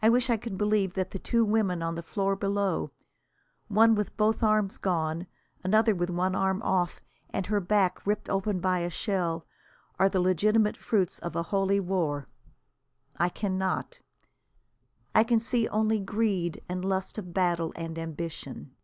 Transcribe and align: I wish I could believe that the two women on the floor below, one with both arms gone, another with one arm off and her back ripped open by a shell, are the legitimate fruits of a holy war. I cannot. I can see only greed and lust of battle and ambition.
I 0.00 0.08
wish 0.08 0.30
I 0.30 0.38
could 0.38 0.56
believe 0.56 0.94
that 0.94 1.10
the 1.10 1.18
two 1.18 1.44
women 1.44 1.82
on 1.82 1.96
the 1.96 2.02
floor 2.02 2.34
below, 2.34 2.92
one 3.68 3.94
with 3.94 4.16
both 4.16 4.42
arms 4.42 4.78
gone, 4.78 5.26
another 5.62 5.94
with 5.94 6.08
one 6.08 6.34
arm 6.34 6.62
off 6.62 7.02
and 7.28 7.44
her 7.44 7.60
back 7.60 8.06
ripped 8.06 8.30
open 8.30 8.58
by 8.58 8.78
a 8.78 8.88
shell, 8.88 9.44
are 9.98 10.08
the 10.08 10.18
legitimate 10.18 10.78
fruits 10.78 11.18
of 11.18 11.36
a 11.36 11.42
holy 11.42 11.78
war. 11.78 12.26
I 13.18 13.28
cannot. 13.28 14.00
I 15.14 15.24
can 15.24 15.38
see 15.38 15.68
only 15.68 16.00
greed 16.00 16.62
and 16.66 16.82
lust 16.82 17.18
of 17.18 17.34
battle 17.34 17.74
and 17.76 17.98
ambition. 17.98 18.74